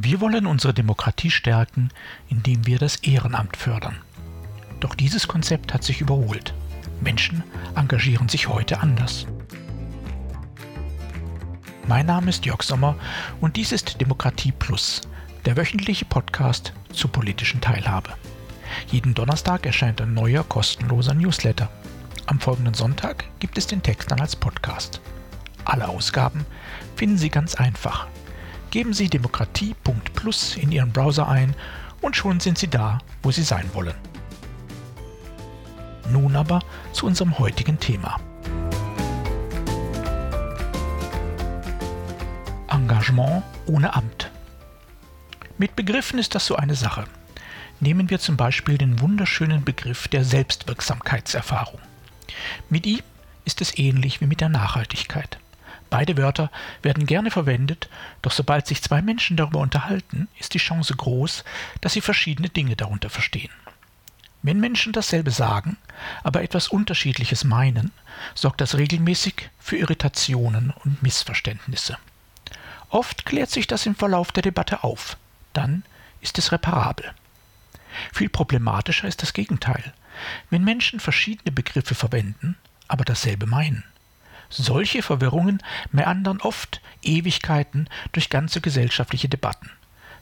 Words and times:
Wir 0.00 0.20
wollen 0.20 0.46
unsere 0.46 0.72
Demokratie 0.72 1.32
stärken, 1.32 1.88
indem 2.28 2.68
wir 2.68 2.78
das 2.78 2.98
Ehrenamt 3.02 3.56
fördern. 3.56 3.96
Doch 4.78 4.94
dieses 4.94 5.26
Konzept 5.26 5.74
hat 5.74 5.82
sich 5.82 6.00
überholt. 6.00 6.54
Menschen 7.00 7.42
engagieren 7.74 8.28
sich 8.28 8.46
heute 8.46 8.78
anders. 8.78 9.26
Mein 11.88 12.06
Name 12.06 12.30
ist 12.30 12.46
Jörg 12.46 12.62
Sommer 12.62 12.94
und 13.40 13.56
dies 13.56 13.72
ist 13.72 14.00
Demokratie 14.00 14.52
Plus, 14.52 15.00
der 15.46 15.56
wöchentliche 15.56 16.04
Podcast 16.04 16.72
zur 16.92 17.10
politischen 17.10 17.60
Teilhabe. 17.60 18.10
Jeden 18.92 19.14
Donnerstag 19.14 19.66
erscheint 19.66 20.00
ein 20.00 20.14
neuer 20.14 20.44
kostenloser 20.44 21.14
Newsletter. 21.14 21.68
Am 22.26 22.38
folgenden 22.38 22.74
Sonntag 22.74 23.24
gibt 23.40 23.58
es 23.58 23.66
den 23.66 23.82
Text 23.82 24.12
dann 24.12 24.20
als 24.20 24.36
Podcast. 24.36 25.00
Alle 25.64 25.88
Ausgaben 25.88 26.46
finden 26.94 27.18
Sie 27.18 27.30
ganz 27.30 27.56
einfach. 27.56 28.06
Geben 28.70 28.92
Sie 28.92 29.08
demokratie.plus 29.08 30.56
in 30.56 30.72
Ihren 30.72 30.92
Browser 30.92 31.28
ein 31.28 31.54
und 32.02 32.16
schon 32.16 32.38
sind 32.40 32.58
Sie 32.58 32.68
da, 32.68 32.98
wo 33.22 33.30
Sie 33.30 33.42
sein 33.42 33.70
wollen. 33.72 33.94
Nun 36.10 36.36
aber 36.36 36.60
zu 36.92 37.06
unserem 37.06 37.38
heutigen 37.38 37.78
Thema. 37.80 38.20
Engagement 42.68 43.42
ohne 43.66 43.94
Amt. 43.94 44.30
Mit 45.56 45.74
Begriffen 45.74 46.18
ist 46.18 46.34
das 46.34 46.46
so 46.46 46.56
eine 46.56 46.74
Sache. 46.74 47.04
Nehmen 47.80 48.10
wir 48.10 48.18
zum 48.18 48.36
Beispiel 48.36 48.76
den 48.76 49.00
wunderschönen 49.00 49.64
Begriff 49.64 50.08
der 50.08 50.24
Selbstwirksamkeitserfahrung. 50.24 51.80
Mit 52.68 52.86
ihm 52.86 53.00
ist 53.44 53.60
es 53.60 53.78
ähnlich 53.78 54.20
wie 54.20 54.26
mit 54.26 54.40
der 54.40 54.48
Nachhaltigkeit. 54.48 55.38
Beide 55.90 56.16
Wörter 56.16 56.50
werden 56.82 57.06
gerne 57.06 57.30
verwendet, 57.30 57.88
doch 58.22 58.32
sobald 58.32 58.66
sich 58.66 58.82
zwei 58.82 59.00
Menschen 59.00 59.36
darüber 59.36 59.60
unterhalten, 59.60 60.28
ist 60.38 60.54
die 60.54 60.58
Chance 60.58 60.94
groß, 60.94 61.44
dass 61.80 61.94
sie 61.94 62.00
verschiedene 62.00 62.50
Dinge 62.50 62.76
darunter 62.76 63.10
verstehen. 63.10 63.52
Wenn 64.42 64.60
Menschen 64.60 64.92
dasselbe 64.92 65.30
sagen, 65.30 65.76
aber 66.22 66.42
etwas 66.42 66.68
Unterschiedliches 66.68 67.44
meinen, 67.44 67.90
sorgt 68.34 68.60
das 68.60 68.76
regelmäßig 68.76 69.50
für 69.58 69.76
Irritationen 69.76 70.72
und 70.84 71.02
Missverständnisse. 71.02 71.98
Oft 72.90 73.26
klärt 73.26 73.50
sich 73.50 73.66
das 73.66 73.86
im 73.86 73.94
Verlauf 73.94 74.32
der 74.32 74.42
Debatte 74.42 74.84
auf, 74.84 75.16
dann 75.52 75.82
ist 76.20 76.38
es 76.38 76.52
reparabel. 76.52 77.12
Viel 78.12 78.28
problematischer 78.28 79.08
ist 79.08 79.22
das 79.22 79.32
Gegenteil, 79.32 79.92
wenn 80.50 80.64
Menschen 80.64 81.00
verschiedene 81.00 81.52
Begriffe 81.52 81.94
verwenden, 81.94 82.56
aber 82.86 83.04
dasselbe 83.04 83.46
meinen. 83.46 83.84
Solche 84.50 85.02
Verwirrungen 85.02 85.62
meandern 85.92 86.40
oft 86.40 86.80
Ewigkeiten 87.02 87.88
durch 88.12 88.30
ganze 88.30 88.60
gesellschaftliche 88.60 89.28
Debatten, 89.28 89.70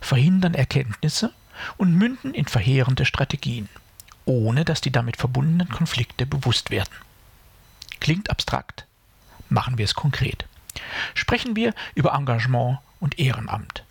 verhindern 0.01 0.55
Erkenntnisse 0.55 1.33
und 1.77 1.95
münden 1.95 2.35
in 2.35 2.47
verheerende 2.47 3.05
Strategien, 3.05 3.69
ohne 4.25 4.65
dass 4.65 4.81
die 4.81 4.91
damit 4.91 5.17
verbundenen 5.17 5.69
Konflikte 5.69 6.27
bewusst 6.27 6.71
werden. 6.71 6.95
Klingt 8.01 8.31
abstrakt? 8.31 8.85
Machen 9.49 9.79
wir 9.79 9.85
es 9.85 9.95
konkret. 9.95 10.47
Sprechen 11.15 11.57
wir 11.57 11.73
über 11.95 12.13
Engagement 12.13 12.79
und 13.01 13.19
Ehrenamt. 13.19 13.85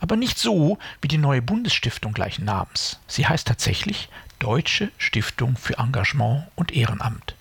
Aber 0.00 0.16
nicht 0.16 0.38
so 0.38 0.78
wie 1.00 1.08
die 1.08 1.18
neue 1.18 1.42
Bundesstiftung 1.42 2.12
gleichen 2.12 2.44
Namens. 2.44 2.98
Sie 3.06 3.26
heißt 3.26 3.48
tatsächlich 3.48 4.08
Deutsche 4.38 4.90
Stiftung 4.98 5.56
für 5.56 5.78
Engagement 5.78 6.46
und 6.54 6.72
Ehrenamt 6.72 7.34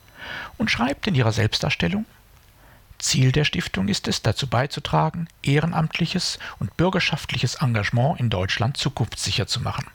und 0.58 0.72
schreibt 0.72 1.08
in 1.08 1.16
ihrer 1.16 1.32
Selbstdarstellung 1.32 2.06
Ziel 3.04 3.32
der 3.32 3.44
Stiftung 3.44 3.90
ist 3.90 4.08
es, 4.08 4.22
dazu 4.22 4.48
beizutragen, 4.48 5.28
ehrenamtliches 5.44 6.40
und 6.60 6.76
bürgerschaftliches 6.78 7.56
Engagement 7.56 8.20
in 8.20 8.30
Deutschland 8.30 8.78
zukunftssicher 8.78 9.46
zu 9.46 9.62
machen. 9.62 9.86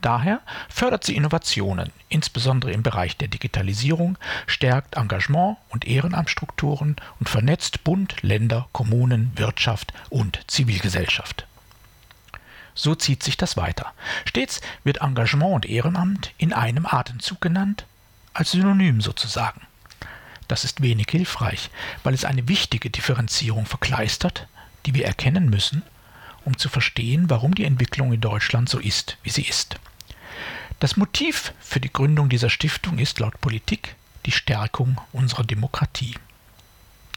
Daher 0.00 0.40
fördert 0.68 1.04
sie 1.04 1.16
Innovationen, 1.16 1.90
insbesondere 2.08 2.72
im 2.72 2.82
Bereich 2.82 3.16
der 3.16 3.28
Digitalisierung, 3.28 4.18
stärkt 4.46 4.96
Engagement 4.96 5.56
und 5.70 5.86
Ehrenamtsstrukturen 5.86 6.96
und 7.20 7.28
vernetzt 7.28 7.84
Bund, 7.84 8.22
Länder, 8.22 8.68
Kommunen, 8.72 9.32
Wirtschaft 9.36 9.92
und 10.10 10.40
Zivilgesellschaft. 10.46 11.46
So 12.74 12.94
zieht 12.94 13.22
sich 13.22 13.36
das 13.36 13.56
weiter. 13.56 13.92
Stets 14.24 14.60
wird 14.82 15.00
Engagement 15.00 15.54
und 15.54 15.66
Ehrenamt 15.66 16.32
in 16.36 16.52
einem 16.52 16.86
Atemzug 16.86 17.40
genannt, 17.40 17.86
als 18.32 18.50
Synonym 18.50 19.00
sozusagen. 19.00 19.60
Das 20.48 20.64
ist 20.64 20.82
wenig 20.82 21.08
hilfreich, 21.10 21.70
weil 22.02 22.14
es 22.14 22.24
eine 22.24 22.48
wichtige 22.48 22.90
Differenzierung 22.90 23.66
verkleistert, 23.66 24.46
die 24.86 24.94
wir 24.94 25.06
erkennen 25.06 25.48
müssen, 25.48 25.82
um 26.44 26.58
zu 26.58 26.68
verstehen, 26.68 27.30
warum 27.30 27.54
die 27.54 27.64
Entwicklung 27.64 28.12
in 28.12 28.20
Deutschland 28.20 28.68
so 28.68 28.78
ist, 28.78 29.16
wie 29.22 29.30
sie 29.30 29.44
ist. 29.44 29.76
Das 30.80 30.96
Motiv 30.96 31.54
für 31.60 31.80
die 31.80 31.92
Gründung 31.92 32.28
dieser 32.28 32.50
Stiftung 32.50 32.98
ist 32.98 33.18
laut 33.20 33.40
Politik 33.40 33.96
die 34.26 34.32
Stärkung 34.32 35.00
unserer 35.12 35.44
Demokratie. 35.44 36.14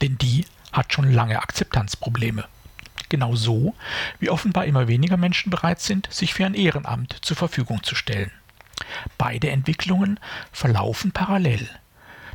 Denn 0.02 0.18
die 0.18 0.46
hat 0.72 0.94
schon 0.94 1.12
lange 1.12 1.42
Akzeptanzprobleme. 1.42 2.46
Genau 3.10 3.36
so, 3.36 3.74
wie 4.20 4.30
offenbar 4.30 4.66
immer 4.66 4.88
weniger 4.88 5.18
Menschen 5.18 5.50
bereit 5.50 5.82
sind, 5.82 6.12
sich 6.12 6.34
für 6.34 6.46
ein 6.46 6.54
Ehrenamt 6.54 7.18
zur 7.22 7.38
Verfügung 7.38 7.84
zu 7.84 7.96
stellen. 7.96 8.32
Beide 9.18 9.50
Entwicklungen 9.50 10.20
verlaufen 10.52 11.12
parallel. 11.12 11.70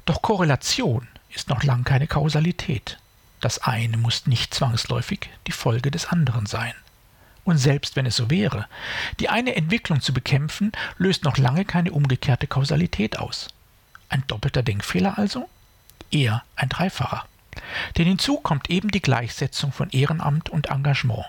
Doch 0.05 0.23
Korrelation 0.23 1.07
ist 1.31 1.49
noch 1.49 1.63
lang 1.63 1.85
keine 1.85 2.07
Kausalität. 2.07 2.99
Das 3.41 3.59
eine 3.61 3.97
muss 3.97 4.27
nicht 4.27 4.55
zwangsläufig 4.55 5.31
die 5.47 5.53
Folge 5.53 5.91
des 5.91 6.07
anderen 6.07 6.47
sein. 6.47 6.75
Und 7.45 7.59
selbst 7.59 7.97
wenn 7.97 8.07
es 8.07 8.17
so 8.17 8.31
wäre, 8.31 8.67
die 9.19 9.29
eine 9.29 9.57
Entwicklung 9.57 10.01
zu 10.01 10.13
bekämpfen, 10.13 10.73
löst 10.97 11.25
noch 11.25 11.39
lange 11.39 11.65
keine 11.65 11.93
umgekehrte 11.93 12.47
Kausalität 12.47 13.19
aus. 13.19 13.49
Ein 14.09 14.25
doppelter 14.27 14.63
Denkfehler 14.63 15.19
also? 15.19 15.49
Eher 16.11 16.43
ein 16.55 16.69
dreifacher. 16.69 17.27
Denn 17.97 18.07
hinzu 18.07 18.39
kommt 18.39 18.71
eben 18.71 18.91
die 18.91 19.03
Gleichsetzung 19.03 19.73
von 19.73 19.91
Ehrenamt 19.91 20.51
und 20.51 20.67
Engagement. 20.71 21.25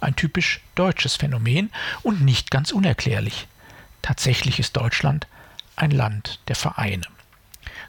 Ein 0.00 0.16
typisch 0.16 0.60
deutsches 0.74 1.16
Phänomen 1.16 1.70
und 2.02 2.22
nicht 2.22 2.50
ganz 2.50 2.72
unerklärlich. 2.72 3.46
Tatsächlich 4.00 4.58
ist 4.58 4.76
Deutschland 4.76 5.26
ein 5.76 5.90
Land 5.90 6.40
der 6.48 6.56
Vereine. 6.56 7.06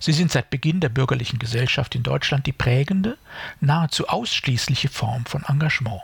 Sie 0.01 0.13
sind 0.13 0.31
seit 0.31 0.49
Beginn 0.49 0.79
der 0.79 0.89
bürgerlichen 0.89 1.37
Gesellschaft 1.37 1.93
in 1.93 2.01
Deutschland 2.01 2.47
die 2.47 2.53
prägende, 2.53 3.19
nahezu 3.59 4.07
ausschließliche 4.07 4.89
Form 4.89 5.27
von 5.27 5.43
Engagement. 5.47 6.01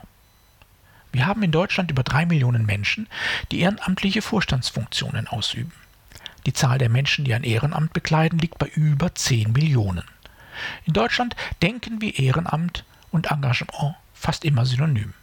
Wir 1.12 1.26
haben 1.26 1.42
in 1.42 1.52
Deutschland 1.52 1.90
über 1.90 2.04
drei 2.04 2.28
Millionen 2.28 2.68
Menschen, 2.68 3.08
die 3.52 3.62
ehrenamtliche 3.62 4.22
Vorstandsfunktionen 4.22 5.28
ausüben. 5.28 5.72
Die 6.46 6.54
Zahl 6.54 6.78
der 6.78 6.90
Menschen, 6.90 7.26
die 7.26 7.34
ein 7.34 7.44
Ehrenamt 7.44 7.92
bekleiden, 7.92 8.38
liegt 8.38 8.60
bei 8.60 8.68
über 8.68 9.16
zehn 9.16 9.52
Millionen. 9.52 10.04
In 10.86 10.94
Deutschland 10.94 11.36
denken 11.64 12.00
wir 12.00 12.20
Ehrenamt 12.20 12.86
und 13.10 13.32
Engagement 13.32 13.96
fast 14.14 14.46
immer 14.46 14.68
synonym. 14.68 15.16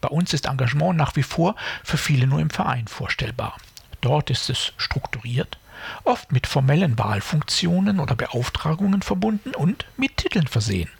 Bei 0.00 0.08
uns 0.08 0.32
ist 0.32 0.46
Engagement 0.46 0.96
nach 0.96 1.14
wie 1.16 1.22
vor 1.22 1.56
für 1.82 1.98
viele 1.98 2.26
nur 2.26 2.40
im 2.40 2.48
Verein 2.48 2.88
vorstellbar. 2.88 3.58
Dort 4.04 4.28
ist 4.28 4.50
es 4.50 4.74
strukturiert, 4.76 5.56
oft 6.04 6.30
mit 6.30 6.46
formellen 6.46 6.98
Wahlfunktionen 6.98 8.00
oder 8.00 8.14
Beauftragungen 8.14 9.00
verbunden 9.00 9.54
und 9.54 9.86
mit 9.96 10.18
Titeln 10.18 10.46
versehen, 10.46 10.90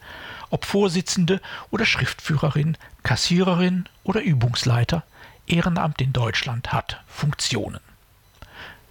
ob 0.49 0.65
Vorsitzende 0.65 1.43
oder 1.71 1.85
Schriftführerin, 1.85 2.79
Kassiererin 3.03 3.91
oder 4.05 4.23
Übungsleiter, 4.23 5.05
Ehrenamt 5.47 6.01
in 6.01 6.15
Deutschland 6.15 6.73
hat 6.73 7.03
Funktionen. 7.07 7.81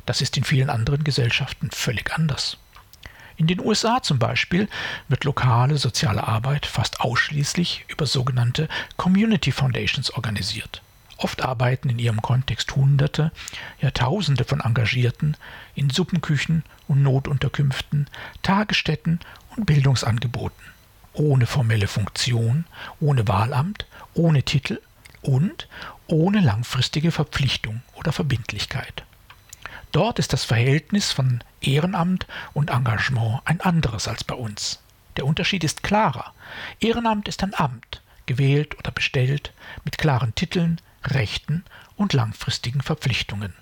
Das 0.06 0.22
ist 0.22 0.38
in 0.38 0.44
vielen 0.44 0.70
anderen 0.70 1.04
Gesellschaften 1.04 1.72
völlig 1.72 2.14
anders. 2.14 2.60
In 3.38 3.48
den 3.48 3.62
USA 3.62 4.04
zum 4.04 4.20
Beispiel 4.20 4.70
wird 5.08 5.24
lokale 5.24 5.78
soziale 5.78 6.28
Arbeit 6.28 6.68
fast 6.68 7.02
ausschließlich 7.02 7.86
über 7.88 8.06
sogenannte 8.06 8.70
Community 8.96 9.52
Foundations 9.52 10.12
organisiert. 10.12 10.83
Oft 11.18 11.44
arbeiten 11.44 11.90
in 11.90 12.00
ihrem 12.00 12.22
Kontext 12.22 12.76
Hunderte, 12.76 13.32
ja 13.80 13.92
Tausende 13.92 14.44
von 14.44 14.62
Engagierten 14.62 15.38
in 15.76 15.90
Suppenküchen 15.90 16.64
und 16.88 17.04
Notunterkünften, 17.04 18.08
Tagesstätten 18.42 19.20
und 19.56 19.66
Bildungsangeboten, 19.66 20.64
ohne 21.14 21.46
formelle 21.46 21.88
Funktion, 21.88 22.66
ohne 23.00 23.28
Wahlamt, 23.28 23.86
ohne 24.14 24.44
Titel 24.44 24.82
und 25.22 25.68
ohne 26.08 26.42
langfristige 26.42 27.12
Verpflichtung 27.12 27.82
oder 27.94 28.12
Verbindlichkeit. 28.12 29.04
Dort 29.92 30.18
ist 30.18 30.34
das 30.34 30.44
Verhältnis 30.44 31.12
von 31.12 31.44
Ehrenamt 31.62 32.26
und 32.54 32.72
Engagement 32.72 33.42
ein 33.46 33.62
anderes 33.62 34.08
als 34.08 34.24
bei 34.24 34.36
uns. 34.36 34.80
Der 35.18 35.26
Unterschied 35.26 35.64
ist 35.64 35.84
klarer. 35.84 36.34
Ehrenamt 36.80 37.28
ist 37.28 37.44
ein 37.44 37.54
Amt, 37.54 38.02
gewählt 38.26 38.78
oder 38.80 38.92
bestellt, 38.92 39.54
mit 39.86 40.00
klaren 40.00 40.34
Titeln, 40.34 40.82
Rechten 41.06 41.64
und 41.96 42.14
langfristigen 42.14 42.82
Verpflichtungen. 42.82 43.54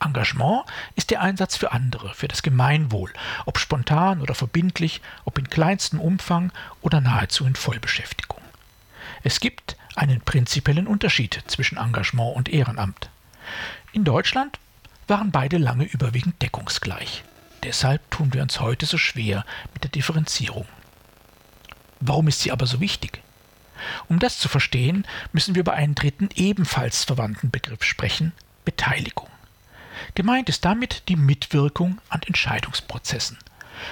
Engagement 0.00 0.64
ist 0.94 1.10
der 1.10 1.22
Einsatz 1.22 1.56
für 1.56 1.72
andere, 1.72 2.14
für 2.14 2.28
das 2.28 2.42
Gemeinwohl, 2.42 3.12
ob 3.46 3.58
spontan 3.58 4.20
oder 4.20 4.34
verbindlich, 4.34 5.00
ob 5.24 5.38
in 5.38 5.48
kleinstem 5.48 6.00
Umfang 6.00 6.52
oder 6.82 7.00
nahezu 7.00 7.46
in 7.46 7.56
Vollbeschäftigung. 7.56 8.40
Es 9.22 9.40
gibt 9.40 9.76
einen 9.94 10.20
prinzipiellen 10.20 10.86
Unterschied 10.86 11.42
zwischen 11.46 11.78
Engagement 11.78 12.36
und 12.36 12.48
Ehrenamt. 12.48 13.10
In 13.92 14.04
Deutschland 14.04 14.58
waren 15.08 15.30
beide 15.30 15.56
lange 15.56 15.84
überwiegend 15.84 16.40
deckungsgleich. 16.42 17.24
Deshalb 17.62 18.10
tun 18.10 18.34
wir 18.34 18.42
uns 18.42 18.60
heute 18.60 18.86
so 18.86 18.98
schwer 18.98 19.44
mit 19.72 19.82
der 19.82 19.90
Differenzierung. 19.90 20.66
Warum 22.00 22.28
ist 22.28 22.40
sie 22.40 22.52
aber 22.52 22.66
so 22.66 22.80
wichtig? 22.80 23.22
Um 24.08 24.18
das 24.18 24.38
zu 24.38 24.48
verstehen, 24.48 25.06
müssen 25.32 25.54
wir 25.54 25.60
über 25.60 25.74
einen 25.74 25.94
dritten 25.94 26.28
ebenfalls 26.34 27.04
verwandten 27.04 27.50
Begriff 27.50 27.84
sprechen, 27.84 28.32
Beteiligung. 28.64 29.28
Gemeint 30.14 30.48
ist 30.48 30.64
damit 30.64 31.04
die 31.08 31.16
Mitwirkung 31.16 32.00
an 32.08 32.22
Entscheidungsprozessen. 32.22 33.38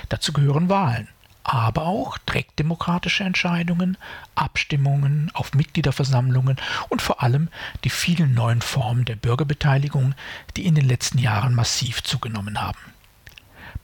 Dazu 0.08 0.32
gehören 0.32 0.68
Wahlen, 0.68 1.08
aber 1.42 1.86
auch 1.86 2.18
direktdemokratische 2.18 3.24
Entscheidungen, 3.24 3.98
Abstimmungen 4.34 5.30
auf 5.34 5.54
Mitgliederversammlungen 5.54 6.56
und 6.88 7.02
vor 7.02 7.22
allem 7.22 7.48
die 7.84 7.90
vielen 7.90 8.34
neuen 8.34 8.62
Formen 8.62 9.04
der 9.04 9.16
Bürgerbeteiligung, 9.16 10.14
die 10.56 10.66
in 10.66 10.74
den 10.74 10.86
letzten 10.86 11.18
Jahren 11.18 11.54
massiv 11.54 12.02
zugenommen 12.02 12.60
haben. 12.60 12.78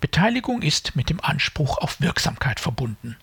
Beteiligung 0.00 0.62
ist 0.62 0.96
mit 0.96 1.10
dem 1.10 1.20
Anspruch 1.20 1.78
auf 1.78 2.00
Wirksamkeit 2.00 2.60
verbunden 2.60 3.16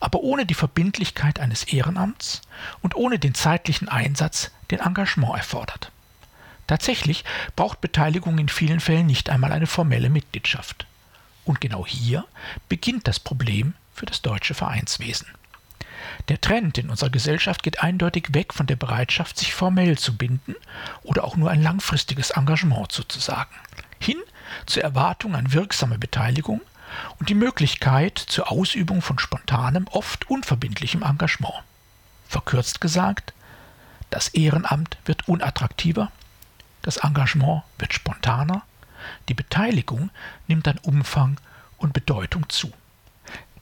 aber 0.00 0.20
ohne 0.20 0.46
die 0.46 0.54
Verbindlichkeit 0.54 1.40
eines 1.40 1.64
Ehrenamts 1.64 2.42
und 2.82 2.94
ohne 2.94 3.18
den 3.18 3.34
zeitlichen 3.34 3.88
Einsatz, 3.88 4.50
den 4.70 4.80
Engagement 4.80 5.36
erfordert. 5.36 5.90
Tatsächlich 6.66 7.24
braucht 7.56 7.80
Beteiligung 7.80 8.38
in 8.38 8.48
vielen 8.48 8.80
Fällen 8.80 9.06
nicht 9.06 9.28
einmal 9.28 9.52
eine 9.52 9.66
formelle 9.66 10.08
Mitgliedschaft. 10.08 10.86
Und 11.44 11.60
genau 11.60 11.86
hier 11.86 12.24
beginnt 12.68 13.06
das 13.06 13.20
Problem 13.20 13.74
für 13.94 14.06
das 14.06 14.22
deutsche 14.22 14.54
Vereinswesen. 14.54 15.26
Der 16.28 16.40
Trend 16.40 16.78
in 16.78 16.90
unserer 16.90 17.10
Gesellschaft 17.10 17.62
geht 17.62 17.82
eindeutig 17.82 18.32
weg 18.32 18.54
von 18.54 18.66
der 18.66 18.76
Bereitschaft, 18.76 19.38
sich 19.38 19.52
formell 19.52 19.98
zu 19.98 20.16
binden 20.16 20.54
oder 21.02 21.24
auch 21.24 21.36
nur 21.36 21.50
ein 21.50 21.62
langfristiges 21.62 22.30
Engagement 22.30 22.92
zuzusagen, 22.92 23.54
hin 23.98 24.18
zur 24.66 24.82
Erwartung 24.82 25.34
an 25.34 25.52
wirksame 25.52 25.98
Beteiligung 25.98 26.60
und 27.18 27.28
die 27.28 27.34
Möglichkeit 27.34 28.18
zur 28.18 28.50
Ausübung 28.50 29.02
von 29.02 29.18
spontanem, 29.18 29.86
oft 29.90 30.30
unverbindlichem 30.30 31.02
Engagement. 31.02 31.54
Verkürzt 32.28 32.80
gesagt, 32.80 33.32
das 34.10 34.28
Ehrenamt 34.28 34.96
wird 35.04 35.28
unattraktiver, 35.28 36.10
das 36.82 36.98
Engagement 36.98 37.62
wird 37.78 37.94
spontaner, 37.94 38.62
die 39.28 39.34
Beteiligung 39.34 40.10
nimmt 40.46 40.68
an 40.68 40.78
Umfang 40.78 41.38
und 41.78 41.92
Bedeutung 41.92 42.48
zu. 42.48 42.72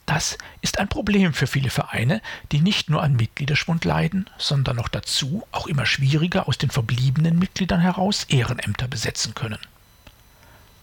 Das 0.07 0.37
ist 0.61 0.79
ein 0.79 0.89
Problem 0.89 1.33
für 1.33 1.47
viele 1.47 1.71
Vereine, 1.71 2.21
die 2.51 2.61
nicht 2.61 2.91
nur 2.91 3.03
an 3.03 3.15
Mitgliederschwund 3.15 3.85
leiden, 3.85 4.29
sondern 4.37 4.77
noch 4.77 4.89
dazu 4.89 5.47
auch 5.53 5.67
immer 5.67 5.87
schwieriger 5.87 6.49
aus 6.49 6.59
den 6.59 6.71
verbliebenen 6.71 7.39
Mitgliedern 7.39 7.81
heraus 7.81 8.25
Ehrenämter 8.25 8.89
besetzen 8.89 9.35
können. 9.35 9.59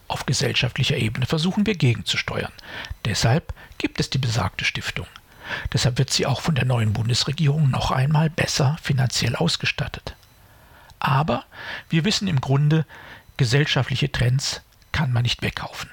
Auf 0.10 0.26
gesellschaftlicher 0.26 0.98
Ebene 0.98 1.28
versuchen 1.28 1.68
wir 1.68 1.76
gegenzusteuern. 1.76 2.52
Deshalb 3.06 3.54
gibt 3.78 4.00
es 4.00 4.10
die 4.10 4.18
besagte 4.18 4.66
Stiftung. 4.66 5.06
Deshalb 5.72 6.00
wird 6.00 6.10
sie 6.10 6.26
auch 6.26 6.42
von 6.42 6.56
der 6.56 6.66
neuen 6.66 6.94
Bundesregierung 6.94 7.70
noch 7.70 7.92
einmal 7.92 8.32
besser 8.32 8.76
finanziell 8.82 9.36
ausgestattet. 9.36 10.16
Aber 11.00 11.46
wir 11.90 12.06
wissen 12.06 12.28
im 12.28 12.42
Grunde, 12.42 12.88
gesellschaftliche 13.38 14.12
Trends 14.12 14.62
kann 14.92 15.14
man 15.14 15.24
nicht 15.24 15.44
wegkaufen. 15.44 15.92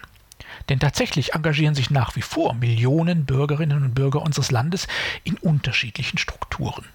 Denn 0.71 0.81
tatsächlich 0.81 1.35
engagieren 1.35 1.75
sich 1.75 1.91
nach 1.91 2.17
wie 2.17 2.23
vor 2.23 2.55
Millionen 2.55 3.27
Bürgerinnen 3.27 3.83
und 3.83 3.95
Bürger 3.95 4.23
unseres 4.23 4.51
Landes 4.51 4.89
in 5.25 5.37
unterschiedlichen 5.37 6.17
Strukturen. 6.17 6.87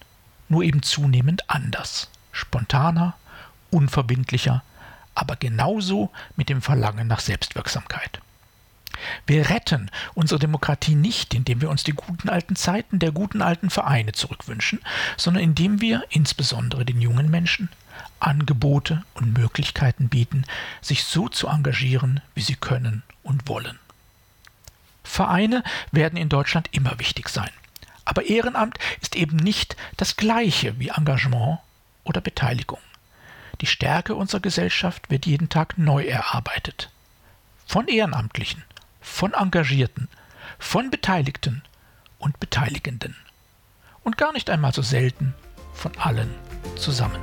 Nur 0.50 0.64
eben 0.64 0.82
zunehmend 0.82 1.50
anders, 1.52 2.10
spontaner, 2.32 3.16
unverbindlicher, 3.70 4.64
aber 5.16 5.36
genauso 5.36 6.12
mit 6.36 6.50
dem 6.50 6.62
Verlangen 6.62 7.08
nach 7.08 7.20
Selbstwirksamkeit. 7.20 8.20
Wir 9.26 9.50
retten 9.50 9.90
unsere 10.14 10.40
Demokratie 10.40 10.96
nicht, 10.96 11.34
indem 11.34 11.62
wir 11.62 11.70
uns 11.70 11.84
die 11.84 11.94
guten 11.94 12.30
alten 12.30 12.56
Zeiten 12.56 13.00
der 13.00 13.12
guten 13.12 13.42
alten 13.42 13.70
Vereine 13.70 14.12
zurückwünschen, 14.12 14.80
sondern 15.18 15.44
indem 15.44 15.82
wir 15.82 16.04
insbesondere 16.10 16.86
den 16.86 17.02
jungen 17.02 17.30
Menschen 17.30 17.70
Angebote 18.20 19.04
und 19.16 19.38
Möglichkeiten 19.38 20.10
bieten, 20.10 20.46
sich 20.82 21.04
so 21.04 21.28
zu 21.28 21.48
engagieren, 21.48 22.22
wie 22.36 22.42
sie 22.42 22.56
können 22.56 23.04
und 23.24 23.48
wollen. 23.48 23.80
Vereine 25.04 25.64
werden 25.92 26.18
in 26.18 26.30
Deutschland 26.30 26.70
immer 26.72 27.00
wichtig 27.00 27.30
sein. 27.30 27.50
Aber 28.06 28.24
Ehrenamt 28.24 28.78
ist 29.02 29.16
eben 29.16 29.38
nicht 29.38 29.76
das 29.98 30.18
gleiche 30.18 30.80
wie 30.80 30.90
Engagement 30.90 31.60
oder 32.04 32.22
Beteiligung. 32.22 32.80
Die 33.62 33.68
Stärke 33.68 34.16
unserer 34.16 34.42
Gesellschaft 34.42 35.12
wird 35.12 35.28
jeden 35.28 35.50
Tag 35.50 35.78
neu 35.78 36.04
erarbeitet. 36.04 36.90
Von 37.68 37.88
Ehrenamtlichen, 37.88 38.64
von 39.00 39.34
Engagierten, 39.34 40.10
von 40.58 40.90
Beteiligten 40.90 41.62
und 42.18 42.40
Beteiligenden. 42.40 43.16
Und 44.04 44.18
gar 44.18 44.34
nicht 44.34 44.50
einmal 44.50 44.74
so 44.74 44.82
selten 44.82 45.36
von 45.74 45.96
allen 46.00 46.34
zusammen. 46.76 47.22